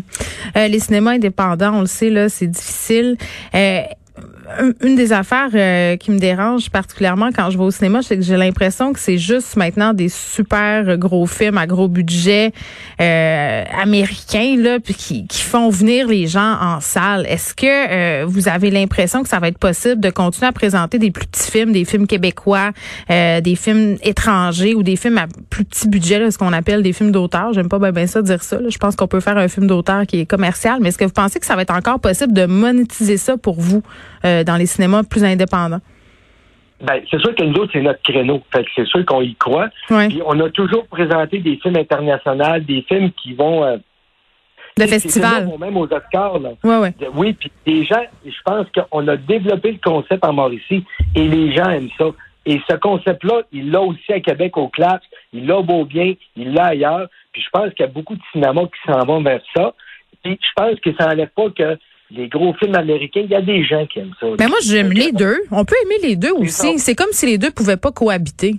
Euh, 0.56 0.68
les 0.68 0.80
cinémas 0.80 1.12
indépendants, 1.12 1.76
on 1.76 1.82
le 1.82 1.86
sait, 1.86 2.10
là, 2.10 2.30
c'est 2.30 2.48
difficile. 2.48 3.18
Euh, 3.56 3.82
une 4.82 4.96
des 4.96 5.14
affaires 5.14 5.50
euh, 5.54 5.96
qui 5.98 6.12
me 6.12 6.20
dérange 6.20 6.70
particulièrement 6.70 7.30
quand 7.34 7.50
je 7.50 7.58
vais 7.58 7.64
au 7.64 7.72
cinéma, 7.72 8.02
c'est 8.02 8.18
que 8.18 8.24
j'ai 8.24 8.38
l'impression 8.38 8.94
que 8.94 9.00
c'est 9.00 9.18
juste 9.18 9.56
maintenant 9.56 9.94
des 9.94 10.10
super 10.10 10.98
gros 10.98 11.26
films 11.26 11.58
à 11.58 11.68
gros 11.68 11.88
budget 11.88 12.52
euh, 13.00 13.64
américains 13.82 14.56
là, 14.58 14.80
puis 14.80 14.94
qui, 14.94 15.28
qui, 15.28 15.42
font 15.42 15.70
venir 15.70 16.08
les 16.08 16.28
gens 16.28 16.58
en 16.60 16.80
salle. 16.82 17.26
Est-ce 17.28 17.54
que 17.54 17.66
euh, 17.66 18.26
vous 18.26 18.48
avez 18.48 18.72
l'impression 18.72 19.24
que 19.24 19.30
ça 19.30 19.40
va 19.40 19.48
être 19.48 19.58
possible 19.58 20.02
de 20.02 20.10
continuer 20.10 20.48
à 20.48 20.52
présenter 20.52 21.00
des 21.00 21.12
plus 21.12 21.28
petits 21.28 21.52
films, 21.52 21.72
des 21.72 21.86
films 21.86 22.08
québécois, 22.08 22.72
des 23.10 23.56
films 23.56 23.98
étrangers 24.04 24.76
ou 24.76 24.84
des 24.84 24.96
films 24.96 25.18
à 25.18 25.28
plus 25.50 25.66
petit 25.66 25.88
budget, 25.88 26.20
là, 26.20 26.32
ce 26.32 26.38
qu'on 26.38 26.54
appelle 26.54 26.82
des 26.82 26.94
films 26.94 27.12
d'auteur? 27.12 27.54
J'aime 27.54 27.70
pas 27.70 27.80
bien 27.92 28.08
ça 28.08 28.22
dire 28.22 28.44
ça. 28.44 28.60
Là. 28.60 28.70
Je 28.70 28.78
pense 28.78 28.96
qu'on 28.96 29.08
peut 29.08 29.20
faire 29.20 29.38
un 29.38 29.48
film 29.48 29.68
d'auteur 29.68 30.06
qui 30.06 30.20
est 30.20 30.26
commercial, 30.26 30.80
mais 30.82 30.90
est-ce 30.90 30.98
que 30.98 31.06
vous 31.06 31.12
pensez 31.12 31.40
que 31.40 31.46
ça 31.46 31.56
va 31.56 31.62
être 31.62 31.74
encore 31.74 32.00
possible 32.00 32.34
de 32.34 32.46
monétiser 32.46 33.18
ça 33.18 33.38
pour 33.38 33.60
vous? 33.60 33.84
Dans 34.44 34.58
les 34.58 34.66
cinémas 34.66 35.04
plus 35.04 35.24
indépendants? 35.24 35.82
Ben, 36.82 37.02
c'est 37.10 37.20
sûr 37.20 37.34
que 37.34 37.44
nous 37.44 37.56
autres, 37.56 37.72
c'est 37.74 37.82
notre 37.82 38.02
créneau. 38.02 38.42
Fait 38.52 38.66
c'est 38.76 38.86
sûr 38.86 39.06
qu'on 39.06 39.22
y 39.22 39.36
croit. 39.36 39.70
Puis 39.88 40.22
on 40.26 40.40
a 40.42 40.50
toujours 40.50 40.86
présenté 40.88 41.40
des 41.40 41.58
films 41.58 41.78
internationaux, 41.78 42.60
des 42.60 42.84
films 42.88 43.12
qui 43.12 43.34
vont. 43.34 43.64
Euh, 43.64 43.78
de 44.76 44.88
festival. 44.88 45.50
Même 45.60 45.78
aux 45.78 45.86
Oscars. 45.86 46.40
Là. 46.40 46.50
Oui, 47.14 47.34
puis 47.34 47.52
les 47.66 47.86
gens, 47.86 48.04
je 48.26 48.42
pense 48.44 48.66
qu'on 48.74 49.08
a 49.08 49.16
développé 49.18 49.72
le 49.72 49.78
concept 49.78 50.26
en 50.26 50.34
Mauricie 50.34 50.84
et 51.16 51.28
les 51.28 51.54
gens 51.56 51.70
aiment 51.70 51.92
ça. 51.98 52.06
Et 52.46 52.60
ce 52.70 52.76
concept-là, 52.76 53.44
il 53.52 53.72
l'a 53.72 53.82
aussi 53.82 54.12
à 54.12 54.20
Québec 54.20 54.58
au 54.58 54.68
CLAPS, 54.68 55.06
il 55.32 55.46
l'a 55.46 55.62
beau 55.62 55.86
bien, 55.86 56.14
il 56.36 56.54
l'a 56.54 56.66
ailleurs. 56.66 57.08
Puis 57.32 57.42
je 57.42 57.50
pense 57.52 57.74
qu'il 57.74 57.86
y 57.86 57.90
a 57.90 57.92
beaucoup 57.92 58.16
de 58.16 58.22
cinémas 58.32 58.66
qui 58.66 58.92
s'en 58.92 59.06
vont 59.06 59.22
vers 59.22 59.42
ça. 59.56 59.74
Puis 60.24 60.40
je 60.42 60.50
pense 60.56 60.80
que 60.80 60.94
ça 60.98 61.08
n'enlève 61.08 61.30
pas 61.30 61.50
que 61.52 61.78
les 62.16 62.28
gros 62.28 62.54
films 62.54 62.76
américains, 62.76 63.22
il 63.24 63.32
y 63.32 63.36
a 63.36 63.42
des 63.42 63.64
gens 63.64 63.86
qui 63.88 64.00
aiment 64.00 64.14
ça. 64.20 64.28
Mais 64.28 64.38
ben, 64.38 64.50
moi, 64.50 64.58
j'aime 64.64 64.92
les 64.92 65.12
deux. 65.12 65.38
On 65.52 65.66
peut 65.66 65.76
aimer 65.84 66.08
les 66.08 66.16
deux 66.16 66.32
aussi. 66.32 66.78
C'est 66.80 66.96
comme 66.96 67.12
si 67.12 67.26
les 67.26 67.38
deux 67.38 67.52
pouvaient 67.52 67.78
pas 67.78 67.92
cohabiter. 67.92 68.56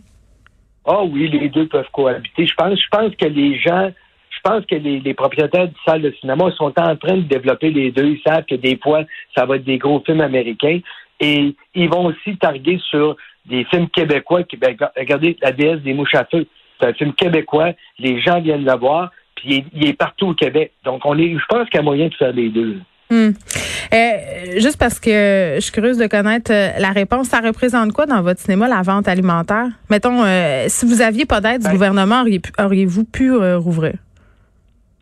Ah 0.84 1.02
oui, 1.04 1.28
les 1.28 1.48
deux 1.48 1.66
peuvent 1.66 1.90
cohabiter. 1.92 2.46
Je 2.46 2.54
pense, 2.54 2.78
je 2.78 2.88
pense 2.90 3.14
que 3.14 3.26
les 3.26 3.58
gens, 3.58 3.90
je 4.30 4.38
pense 4.42 4.66
que 4.66 4.74
les, 4.74 5.14
propriétaires 5.14 5.68
de 5.68 5.74
salles 5.86 6.02
de 6.02 6.12
cinéma 6.20 6.50
sont 6.52 6.72
en 6.76 6.96
train 6.96 7.16
de 7.16 7.22
développer 7.22 7.70
les 7.70 7.90
deux. 7.90 8.06
Ils 8.06 8.22
savent 8.26 8.44
que 8.44 8.56
des 8.56 8.78
fois, 8.82 9.04
ça 9.36 9.46
va 9.46 9.56
être 9.56 9.64
des 9.64 9.78
gros 9.78 10.02
films 10.04 10.20
américains. 10.20 10.80
Et 11.20 11.54
ils 11.74 11.88
vont 11.88 12.06
aussi 12.06 12.36
targuer 12.36 12.80
sur 12.90 13.16
des 13.46 13.64
films 13.66 13.88
québécois. 13.88 14.42
Qui, 14.42 14.56
ben, 14.56 14.76
regardez, 14.96 15.36
La 15.40 15.52
déesse 15.52 15.80
des 15.80 15.94
mouches 15.94 16.14
à 16.14 16.24
feu. 16.24 16.46
C'est 16.80 16.88
un 16.88 16.92
film 16.92 17.12
québécois. 17.14 17.70
Les 18.00 18.20
gens 18.20 18.40
viennent 18.40 18.64
le 18.64 18.76
voir. 18.76 19.12
Puis 19.36 19.64
il 19.72 19.88
est, 19.88 19.94
partout 19.94 20.28
au 20.28 20.34
Québec. 20.34 20.72
Donc, 20.84 21.06
on 21.06 21.16
est, 21.18 21.32
je 21.32 21.44
pense 21.48 21.68
qu'il 21.68 21.76
y 21.76 21.80
a 21.80 21.82
moyen 21.82 22.08
de 22.08 22.14
faire 22.14 22.32
les 22.32 22.48
deux. 22.48 22.80
Hmm. 23.10 23.30
Euh, 23.92 24.60
juste 24.60 24.78
parce 24.78 24.98
que 24.98 25.54
je 25.56 25.60
suis 25.60 25.72
curieuse 25.72 25.98
de 25.98 26.06
connaître 26.06 26.50
euh, 26.52 26.70
la 26.78 26.90
réponse, 26.90 27.28
ça 27.28 27.40
représente 27.40 27.92
quoi 27.92 28.06
dans 28.06 28.22
votre 28.22 28.40
cinéma 28.40 28.66
la 28.68 28.82
vente 28.82 29.08
alimentaire? 29.08 29.66
Mettons, 29.90 30.24
euh, 30.24 30.64
si 30.68 30.86
vous 30.86 31.02
aviez 31.02 31.26
pas 31.26 31.40
d'aide 31.40 31.60
du 31.60 31.66
ben- 31.66 31.72
gouvernement, 31.72 32.24
auriez-vous 32.58 33.04
pu 33.04 33.32
rouvrir? 33.56 33.94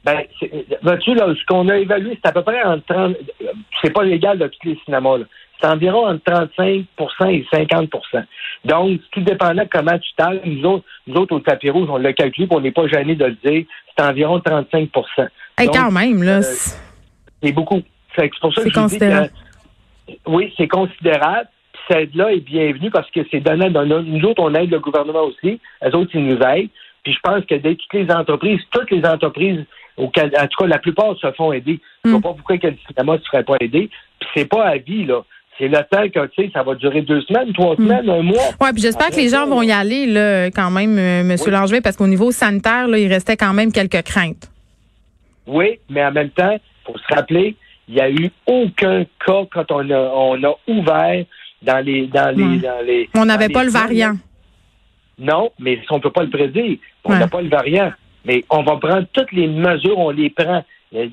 Ben, 0.04 0.18
vois-tu, 0.82 1.14
là, 1.14 1.32
ce 1.32 1.46
qu'on 1.46 1.68
a 1.68 1.76
évalué, 1.76 2.18
c'est 2.20 2.28
à 2.28 2.32
peu 2.32 2.42
près 2.42 2.60
entre 2.64 2.84
30, 2.86 3.16
c'est 3.80 3.92
pas 3.92 4.02
légal 4.02 4.36
de 4.36 4.48
tous 4.48 4.68
les 4.68 4.78
cinémas, 4.84 5.18
C'est 5.60 5.68
environ 5.68 6.08
entre 6.08 6.24
35% 6.24 6.86
et 7.30 7.46
50% 7.52 8.24
Donc, 8.64 9.00
tout 9.12 9.20
dépendant 9.20 9.62
de 9.62 9.68
comment 9.72 9.96
tu 9.98 10.10
t'as 10.16 10.32
nous 10.44 10.64
autres, 10.64 10.84
nous 11.06 11.14
autres, 11.14 11.36
au 11.36 11.40
tapis 11.40 11.70
rouge, 11.70 11.88
on 11.88 11.98
l'a 11.98 12.12
calculé, 12.12 12.48
on 12.50 12.60
n'est 12.60 12.72
pas 12.72 12.88
gêné 12.88 13.14
de 13.14 13.26
le 13.26 13.36
dire, 13.44 13.64
c'est 13.96 14.04
environ 14.04 14.40
35 14.40 14.90
Et 15.60 15.66
quand 15.68 15.92
même, 15.92 16.24
là. 16.24 16.42
c'est 16.42 17.52
beaucoup. 17.52 17.82
C'est 18.16 18.30
pour 18.40 18.54
ça 18.54 18.62
que 18.62 18.70
considérable. 18.70 19.30
oui, 20.26 20.52
c'est 20.56 20.68
considérable. 20.68 21.48
Cette 21.88 21.96
aide-là 21.98 22.32
est 22.32 22.40
bienvenue 22.40 22.90
parce 22.90 23.10
que 23.10 23.20
c'est 23.30 23.40
donné 23.40 23.70
dans 23.70 23.84
nous 23.84 24.24
autres, 24.24 24.42
on 24.42 24.54
aide 24.54 24.70
le 24.70 24.78
gouvernement 24.78 25.24
aussi. 25.24 25.60
Les 25.82 25.94
autres, 25.94 26.10
ils 26.14 26.24
nous 26.24 26.40
aident. 26.40 26.68
Puis 27.02 27.12
je 27.12 27.18
pense 27.22 27.44
que 27.44 27.56
dès 27.56 27.74
toutes 27.74 27.92
les 27.94 28.10
entreprises, 28.12 28.60
toutes 28.70 28.90
les 28.90 29.04
entreprises, 29.04 29.64
en 29.98 30.06
tout 30.06 30.56
cas, 30.58 30.66
la 30.66 30.78
plupart 30.78 31.16
se 31.18 31.30
font 31.32 31.52
aider. 31.52 31.80
Je 32.04 32.10
ne 32.10 32.12
vois 32.12 32.20
mm. 32.20 32.22
pas 32.22 32.34
pourquoi 32.34 32.56
le 32.62 32.76
cinéma 32.86 33.16
ne 33.16 33.22
serait 33.22 33.42
pas 33.42 33.56
aidé. 33.60 33.90
Puis 34.20 34.28
c'est 34.34 34.48
pas 34.48 34.64
à 34.64 34.76
vie, 34.76 35.04
là. 35.04 35.22
C'est 35.58 35.68
le 35.68 35.78
temps 35.90 36.08
que, 36.08 36.26
tu 36.28 36.44
sais, 36.44 36.50
ça 36.52 36.62
va 36.62 36.74
durer 36.74 37.02
deux 37.02 37.20
semaines, 37.22 37.52
trois 37.52 37.74
mm. 37.74 37.76
semaines, 37.76 38.10
un 38.10 38.22
mois. 38.22 38.48
Oui, 38.60 38.68
puis 38.72 38.82
j'espère 38.82 39.10
que 39.10 39.16
les 39.16 39.28
gens 39.28 39.46
vont 39.46 39.62
y 39.62 39.70
aller, 39.70 40.06
là, 40.06 40.46
quand 40.46 40.70
même, 40.70 40.96
euh, 40.98 41.20
M. 41.20 41.36
Langevin, 41.48 41.80
parce 41.80 41.96
qu'au 41.96 42.06
niveau 42.06 42.30
sanitaire, 42.30 42.88
là, 42.88 42.98
il 42.98 43.08
restait 43.08 43.36
quand 43.36 43.52
même 43.52 43.70
quelques 43.70 44.02
craintes. 44.02 44.50
Oui, 45.46 45.78
mais 45.90 46.04
en 46.04 46.12
même 46.12 46.30
temps, 46.30 46.52
il 46.52 46.60
faut 46.86 46.98
se 46.98 47.14
rappeler, 47.14 47.56
il 47.88 47.94
n'y 47.94 48.00
a 48.00 48.10
eu 48.10 48.30
aucun 48.46 49.04
cas 49.24 49.44
quand 49.52 49.70
on 49.70 49.90
a, 49.90 49.98
on 49.98 50.42
a 50.42 50.54
ouvert 50.68 51.24
dans 51.62 51.84
les. 51.84 52.06
Dans 52.06 52.34
les, 52.36 52.58
dans 52.58 52.84
les 52.84 53.08
on 53.14 53.24
n'avait 53.24 53.48
pas 53.48 53.64
le 53.64 53.70
variant. 53.70 54.16
Non, 55.18 55.52
mais 55.58 55.80
on 55.90 55.96
ne 55.96 56.00
peut 56.00 56.10
pas 56.10 56.22
le 56.22 56.30
prédire. 56.30 56.78
On 57.04 57.14
n'a 57.14 57.28
pas 57.28 57.42
le 57.42 57.48
variant. 57.48 57.92
Mais 58.24 58.44
on 58.50 58.62
va 58.62 58.76
prendre 58.76 59.06
toutes 59.12 59.32
les 59.32 59.46
mesures, 59.46 59.98
on 59.98 60.10
les 60.10 60.30
prend. 60.30 60.64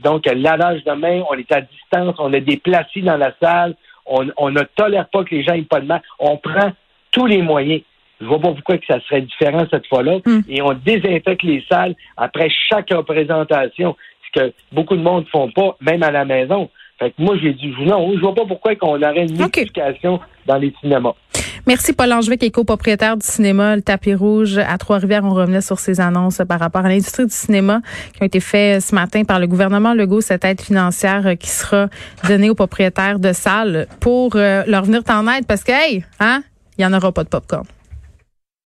Donc, 0.03 0.25
lavage 0.25 0.83
de 0.83 0.91
main, 0.91 1.23
on 1.29 1.35
est 1.35 1.51
à 1.51 1.61
distance, 1.61 2.15
on 2.19 2.33
a 2.33 2.39
des 2.39 2.61
dans 3.03 3.17
la 3.17 3.33
salle, 3.41 3.75
on, 4.05 4.49
ne 4.51 4.61
tolère 4.75 5.07
pas 5.09 5.23
que 5.23 5.35
les 5.35 5.43
gens 5.43 5.53
n'aient 5.53 5.61
pas 5.63 5.79
de 5.79 5.85
main. 5.85 6.01
On 6.19 6.37
prend 6.37 6.71
tous 7.11 7.25
les 7.25 7.41
moyens. 7.41 7.81
Je 8.19 8.25
ne 8.25 8.29
vois 8.29 8.39
pas 8.39 8.51
pourquoi 8.51 8.77
que 8.77 8.85
ça 8.85 8.99
serait 9.01 9.21
différent 9.21 9.65
cette 9.71 9.87
fois-là. 9.87 10.17
Hmm. 10.25 10.41
Et 10.49 10.61
on 10.61 10.73
désinfecte 10.73 11.43
les 11.43 11.63
salles 11.69 11.95
après 12.17 12.49
chaque 12.69 12.91
représentation 12.91 13.95
que 14.33 14.53
beaucoup 14.71 14.95
de 14.95 15.01
monde 15.01 15.25
ne 15.25 15.29
font 15.29 15.51
pas, 15.51 15.75
même 15.81 16.03
à 16.03 16.11
la 16.11 16.25
maison. 16.25 16.69
Fait 16.99 17.11
que 17.11 17.21
moi, 17.21 17.37
j'ai 17.41 17.53
dit 17.53 17.73
non, 17.85 18.11
je 18.13 18.19
vois 18.19 18.35
pas 18.35 18.45
pourquoi 18.45 18.75
qu'on 18.75 19.01
aurait 19.01 19.25
une 19.25 19.37
multiplication 19.37 20.19
dans 20.45 20.57
les 20.57 20.73
cinémas. 20.81 21.13
Merci 21.65 21.93
Paul 21.93 22.11
Angevin, 22.11 22.35
qui 22.35 22.47
est 22.47 22.51
copropriétaire 22.51 23.15
du 23.15 23.25
cinéma 23.25 23.75
Le 23.75 23.81
Tapis 23.81 24.13
Rouge 24.13 24.57
à 24.57 24.77
Trois-Rivières. 24.77 25.23
On 25.23 25.33
revenait 25.33 25.61
sur 25.61 25.79
ces 25.79 26.01
annonces 26.01 26.41
par 26.47 26.59
rapport 26.59 26.85
à 26.85 26.89
l'industrie 26.89 27.25
du 27.25 27.33
cinéma 27.33 27.81
qui 28.13 28.21
ont 28.21 28.25
été 28.25 28.39
faites 28.39 28.81
ce 28.81 28.95
matin 28.95 29.23
par 29.23 29.39
le 29.39 29.47
gouvernement 29.47 29.93
Legault, 29.93 30.21
cette 30.21 30.45
aide 30.45 30.61
financière 30.61 31.37
qui 31.37 31.49
sera 31.49 31.87
donnée 32.27 32.49
aux 32.49 32.55
propriétaires 32.55 33.19
de 33.19 33.33
salles 33.33 33.87
pour 33.99 34.35
euh, 34.35 34.63
leur 34.67 34.83
venir 34.83 35.01
en 35.09 35.27
aide 35.27 35.45
parce 35.47 35.63
que, 35.63 35.71
hey, 35.71 36.03
hein, 36.19 36.41
il 36.77 36.85
n'y 36.85 36.85
en 36.85 36.97
aura 36.97 37.11
pas 37.11 37.23
de 37.23 37.29
popcorn. 37.29 37.65